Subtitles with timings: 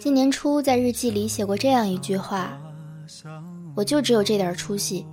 [0.00, 2.58] 今年初在日记里写过这样一句话
[3.76, 5.06] ：“我就只有这点出息，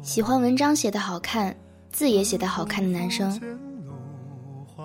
[0.00, 1.54] 喜欢文章写得好看，
[1.92, 3.38] 字也写得好看的男生。”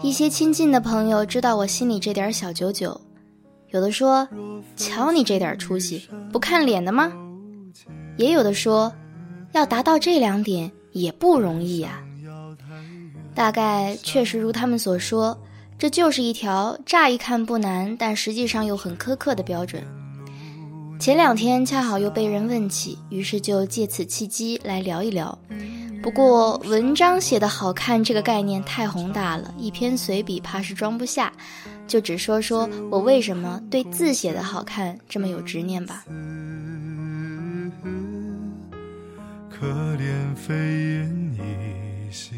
[0.03, 2.99] 一些亲近的朋友知道我心里这点小九九，
[3.69, 4.27] 有的说
[4.75, 7.09] ：“瞧你这点出息，不看脸的吗？”
[8.19, 8.91] 也有的说
[9.53, 12.03] ：“要达到这两点也不容易呀。”
[13.33, 15.37] 大概确实如他们所说，
[15.77, 19.83] 这就是一条乍一看不难，但实际上又很苛刻的标准。
[20.97, 25.37] 前两天恰好又被人问起，于是就借此契机来聊一聊。
[26.01, 31.33] 不过文章写的好看这个概念太宏大了，一篇随笔怕是装不下，
[31.87, 36.05] 就只说说我为什么对字写的好看这么有执念吧。
[39.49, 42.37] 可怜飞燕一形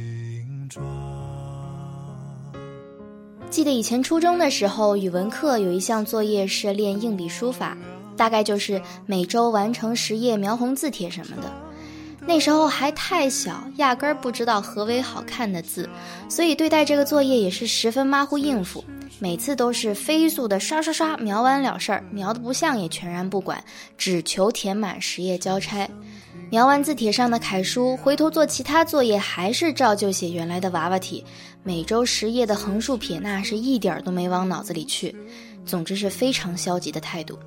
[3.50, 7.78] 记得以前初中的时候，语文课有一项作业是练硬笔书法，
[8.16, 11.52] 大概就是每周完成十页描红字帖什么的。
[12.20, 15.90] 那时候还太小，压根儿不知道何为好看的字，
[16.28, 18.84] 所以对待这个作业也是十分马虎应付。
[19.20, 23.64] 每次都是飞速的刷刷刷描完了事儿，描的不像也全然不管，
[23.98, 25.90] 只求填满十页交差。
[26.50, 31.24] 描完字帖上的楷书，回头做其他作业还是照旧写原来的娃娃体。
[31.62, 35.14] 每周十页的横竖撇捺是一点都没往脑子里去，
[35.66, 37.38] 总之是非常消极的态度。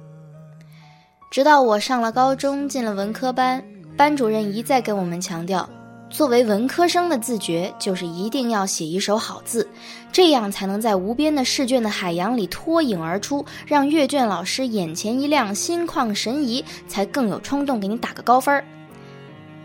[1.31, 3.63] 直到我上了高中，进了文科班。
[3.97, 5.69] 班主任一再跟我们强调，
[6.11, 9.67] 作为文科生的自觉就是一定要写一手好字，
[10.13, 18.63] 这样才能在无边的试卷的海洋里脱颖而出，让阅卷老师眼前一亮，心旷神怡，才更有冲动给你打个高分儿。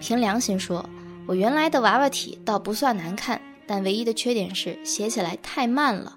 [0.06, 0.88] 凭良心说，
[1.26, 6.16] 我原来的娃娃体倒不算难看，但唯一的缺点是写起来太慢了。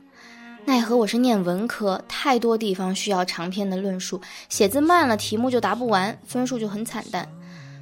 [0.66, 7.26] 奈何我是念文科，太多地方需要长篇的论述，写字慢了，题目就答不完，分数就很惨淡。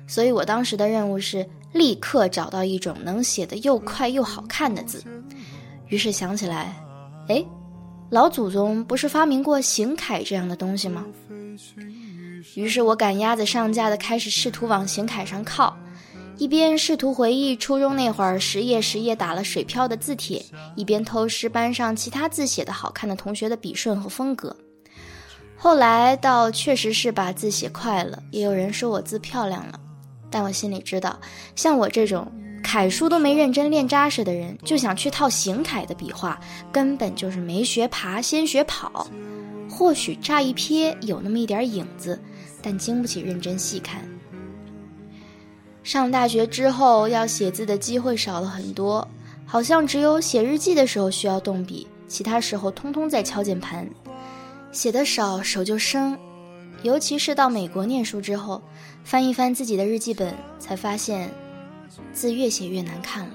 [0.06, 5.02] 所以我当时的任务是立刻找到一种能写得又快又好看的字，
[5.88, 6.72] 于是想起来，
[7.26, 7.44] 哎，
[8.10, 11.04] 老祖宗不是发明过行楷这样的东西吗？
[12.54, 15.76] 于是我赶鸭子上架的开始试图往行楷上靠，
[16.38, 24.54] 一边试图回忆初中那会儿十页十页打了水漂的字帖，一边偷师班上其他字写的好看的同学的笔顺和风格。
[25.56, 29.80] 后来倒确实是把字写快了，也有人说我字漂亮了。
[30.28, 31.19] 但我心里知道，
[31.54, 32.30] 像我这种
[32.62, 36.38] 楷书都没认真练扎实的人，就想去套行楷的笔画，
[36.70, 39.06] 根本就是没学爬先学跑。
[39.70, 42.20] 或许乍一瞥有那么一点影子，
[42.60, 44.06] 但经不起认真细看。
[45.86, 49.06] 上大学之后，要写字的机会少了很多，
[49.47, 53.88] 好像只有写日记的时候需要动笔，其他时候通通在敲键盘。
[54.72, 56.19] 写的少，手就生。
[56.82, 58.60] 尤其是到美国念书之后，
[59.04, 61.30] 翻一翻自己的日记本，才发现
[62.12, 63.30] 字越写越难看了。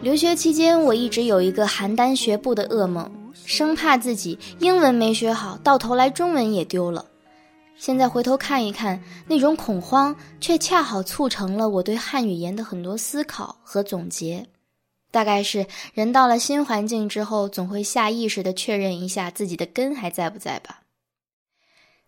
[0.00, 3.10] 留学期间，我一直有一个邯郸学步的噩梦。
[3.46, 7.06] 生怕自己英文没学好，到头来中文也丢了。
[7.76, 14.46] 现在回头看一看，那种恐慌却恰好促成了我对汉语言的很多思考和总结。
[15.10, 20.81] 大概是人到了新环境之后，总会下意识地确认一下自己的根还在不在吧。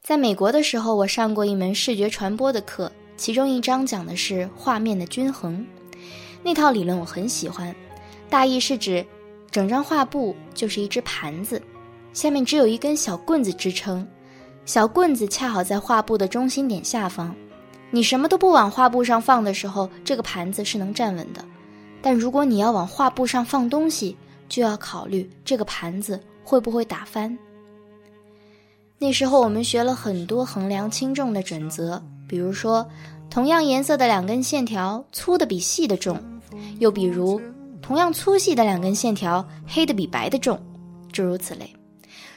[0.04, 5.66] 在美国的时候，我上过一门视觉传播的课，其中一章讲的是画面的均衡。
[6.42, 7.74] 那套理论我很喜欢，
[8.28, 9.02] 大意是指。
[9.50, 11.62] 整张画布就是一只盘子，
[12.12, 14.06] 下面只有一根小棍子支撑，
[14.66, 17.34] 小棍子恰好在画布的中心点下方。
[17.90, 21.42] 你什么都不往画布上放的时候，这个盘子是能站稳的。
[22.02, 24.14] 但如果你要往画布上放东西，
[24.50, 27.34] 就要考虑这个盘子会不会打翻。
[29.04, 32.88] 那时候我们学了很多衡量轻重的准则，比如说，
[33.28, 36.18] 同样颜色的两根线条，粗的比细的重，
[36.78, 37.38] 又比如。
[37.82, 40.58] 同样粗细的两根线条，黑的比白的重，
[41.12, 41.70] 诸如此类。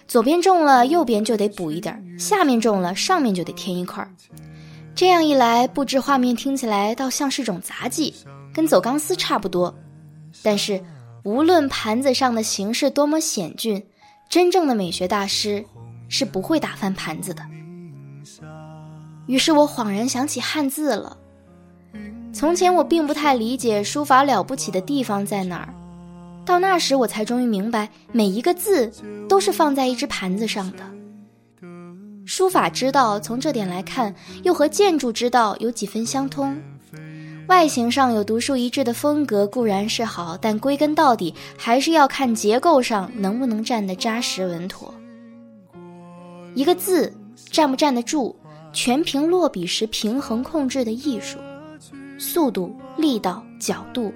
[0.10, 4.12] 左边重了，右边就得补一点；下面重了，上面就得添一块儿。
[4.94, 8.14] 这样一来，布置画面听起来倒像是种杂技，
[8.54, 9.74] 跟走钢丝差不多。
[10.44, 10.84] 但是，
[11.24, 13.82] 无论盘子上的形式多么险峻，
[14.28, 15.64] 真正的美学大师
[16.10, 17.44] 是不会打翻盘子的。
[19.26, 21.18] 于是我恍然想起汉字了。
[22.34, 25.74] 从前我并不太理解书法了不起的地方在哪儿，
[26.46, 28.92] 到那时我才终于明白，每一个字
[29.28, 30.78] 都是放在一只盘子上的。
[32.26, 34.14] 书法之道从这点来看，
[34.44, 36.58] 又和建筑之道有几分相通。
[37.48, 44.94] 外形上有独树一帜的风格固然是好，但归根到底还是要看结构上能不能站得扎实稳妥。
[46.58, 47.14] 一个字
[47.52, 48.36] 站不站得住，
[48.74, 51.38] 全凭落笔时平衡控制的艺术，
[52.18, 54.12] 速度、力道、角度，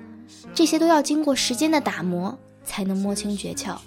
[0.51, 3.77] 这些都要经过时间的打磨才能摸清诀窍。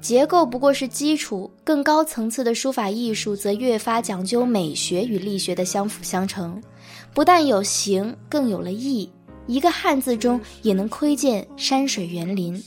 [0.00, 6.60] 结构不过是基础，更高层次的书法艺术则越发讲究美学与力学的相辅相成，
[7.14, 9.08] 不但有形，更有了意。
[9.46, 12.60] 一个汉字中也能窥见山水园林，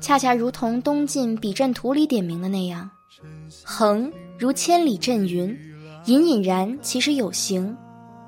[0.00, 2.88] 恰恰如同东晋笔阵图里点明的那样：
[3.64, 5.56] 横如千里阵云，
[6.06, 7.74] 隐隐然其实有形；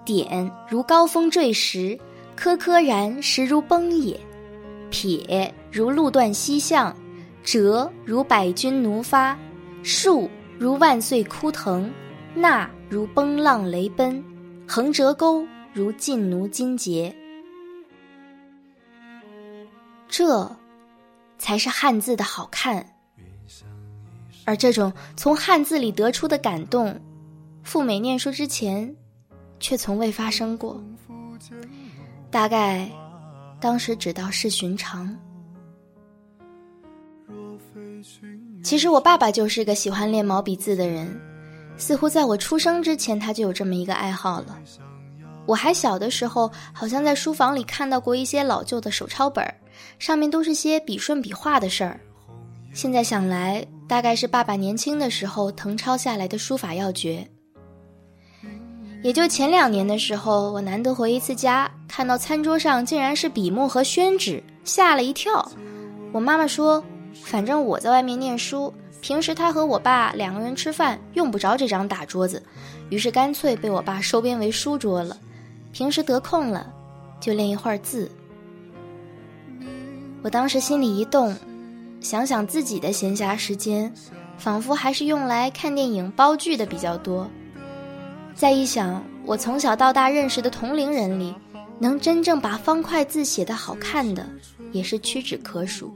[0.05, 1.99] 点如高峰坠石，
[2.34, 4.17] 颗颗然实如崩也；
[4.90, 6.94] 撇如路断西向。
[7.43, 9.37] 折如百钧弩发，
[9.82, 10.28] 竖
[10.58, 11.90] 如万岁枯藤，
[12.34, 14.23] 捺如崩浪雷奔，
[14.69, 15.43] 横折钩
[15.73, 17.14] 如劲奴金节。
[20.06, 20.55] 这，
[21.40, 22.87] 才是汉字的好看。
[24.44, 26.96] 而这种从汉字里得出的感动，
[27.64, 28.94] 赴美念书之前，
[29.58, 30.81] 却从未发生过。
[32.31, 32.88] 大概，
[33.58, 35.16] 当时只道是寻常。
[38.62, 41.20] 其实我爸爸就是个喜欢练毛笔字的人，
[41.76, 44.58] 似乎在我出生之前他就有这么一个爱好了。
[45.50, 49.44] 我还小的时候，好像在书房里看到过一些老旧的手抄本
[49.99, 51.99] 上面都是些笔顺笔画的事儿。
[52.73, 57.26] 现在想来，大概是爸爸年轻的时候誊抄下来的书法要诀。
[59.02, 65.50] 也就前两年的时候，我难得回一次家，看到餐桌上竟然是笔墨和宣纸，吓了一跳。
[66.12, 66.82] 我妈妈说。
[67.25, 72.41] 反正我在外面念书，平时她和我爸两个人吃饭用不着这张大桌子，
[72.88, 75.19] 于是干脆被我爸收编为书桌了。
[75.72, 76.72] 平时得空了，
[77.20, 78.11] 就练一会儿字。
[80.22, 81.34] 我当时心里一动，
[82.00, 83.93] 想想自己的闲暇时间，
[84.37, 87.28] 仿佛还是用来看电影、煲剧的比较多。
[88.34, 91.34] 再一想，我从小到大认识的同龄人里，
[91.78, 94.26] 能真正把方块字写得好看的，
[94.73, 95.94] 也是屈指可数。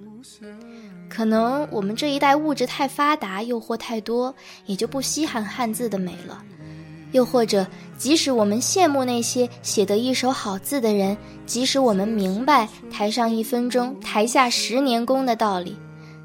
[1.09, 4.35] 可能我们这一代物质太发达，诱惑太多，
[4.67, 6.43] 也就不稀罕汉字的美了。
[7.15, 7.65] 又或者，
[7.97, 11.17] 即使我们羡慕那些写得一手好字的人，
[11.47, 15.77] 即使我们明白“台上一分钟，台下十年功”的道理，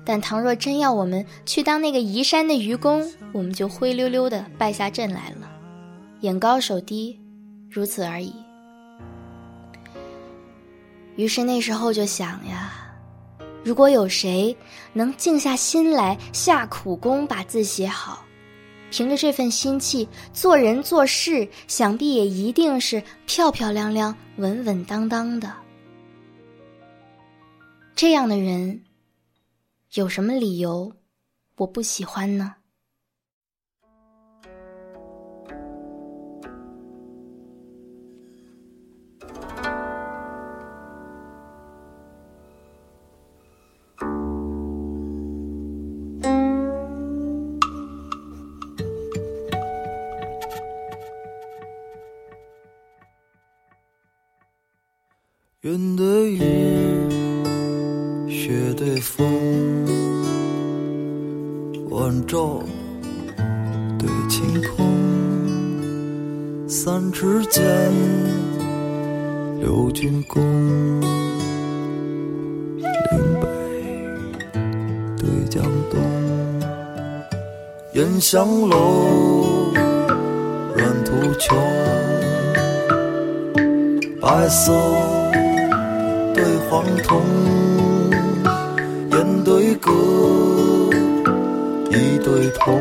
[0.04, 5.48] 但倘若真要我们去当那个移山的愚公，我们就灰溜溜的败下阵来了，
[6.22, 7.20] 眼高手低，
[7.70, 8.34] 如此而已。
[11.18, 12.74] 于是那时候就想呀。
[13.64, 14.56] 如果有谁
[14.94, 18.24] 能静下心来下苦功把字写好，
[18.92, 25.54] 凭着这份心气做人做事，想必也一定是漂漂亮亮、稳稳当当的。
[27.96, 28.82] 这样的人，
[29.94, 30.92] 有什么理由
[31.58, 32.56] 我不喜欢呢？
[55.64, 56.40] 云对雨，
[58.30, 59.28] 雪对风，
[61.90, 62.64] 晚照
[63.98, 64.88] 对晴空。
[66.66, 67.62] 三尺剑，
[69.60, 70.42] 六钧弓。
[72.78, 73.46] 岭北
[75.18, 75.62] 对江
[75.92, 76.00] 东，
[77.96, 79.74] 烟香楼，
[80.74, 81.58] 软土穷，
[84.22, 85.19] 白色。
[86.80, 87.22] 对黄铜，
[89.12, 89.92] 烟对歌，
[91.92, 92.80] 一对铜，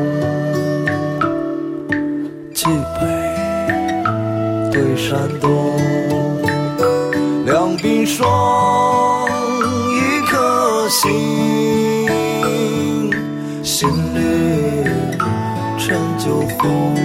[2.53, 3.01] 冀北
[4.71, 5.49] 对山东，
[7.45, 9.27] 两鬓霜，
[9.91, 11.11] 一颗心，
[13.63, 14.85] 心绿
[15.77, 16.95] 成酒红，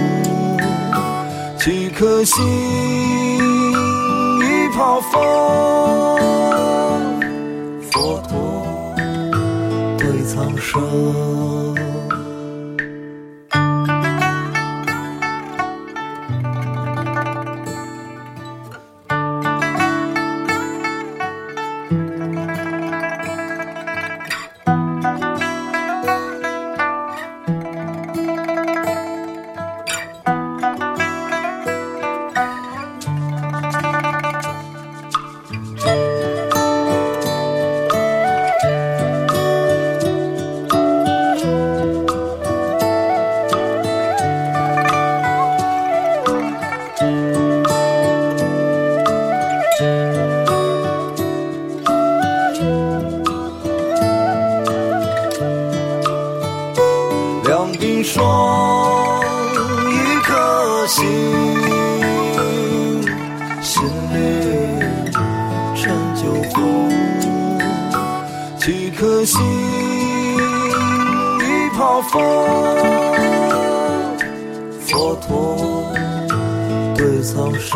[1.57, 2.45] 几颗心，
[4.39, 6.14] 一泡风。
[10.75, 11.24] 苍
[63.65, 63.87] 心里
[65.73, 66.21] 陈旧
[66.53, 66.61] 风，
[68.59, 69.41] 几颗心
[71.39, 71.43] 一
[71.75, 72.21] 泡风，
[74.81, 75.57] 佛陀
[76.95, 77.75] 对苍生，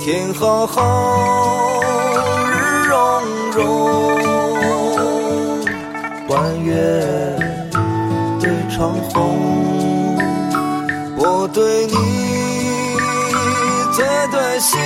[0.00, 1.82] 天浩浩，
[2.50, 2.96] 日融
[3.52, 3.62] 融，
[6.28, 6.72] 弯月
[8.40, 8.50] 对。
[8.74, 10.16] 长虹，
[11.18, 11.92] 我对你
[13.94, 14.80] 最对心，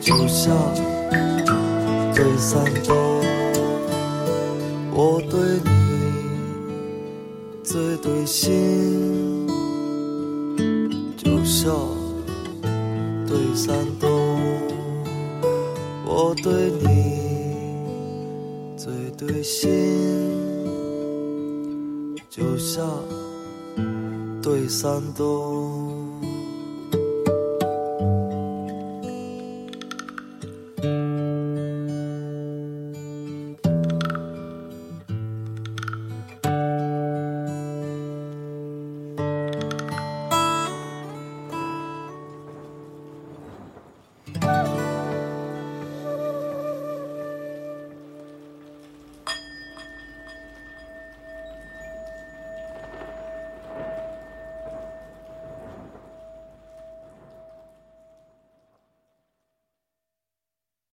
[0.00, 0.52] 就像
[2.12, 2.96] 对三冬。
[4.92, 5.70] 我对你
[7.62, 9.46] 最对心，
[11.16, 11.72] 就像
[13.28, 14.08] 对三冬。
[16.04, 16.52] 我对
[16.82, 16.84] 你
[18.76, 19.70] 最对心。
[22.28, 22.84] 就像
[24.42, 25.69] 对山东。